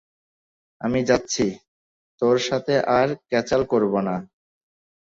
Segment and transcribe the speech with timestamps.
[0.81, 1.45] আমি যাচ্ছি,
[2.21, 4.15] তোর সাথে আর ক্যাচাল করবো না।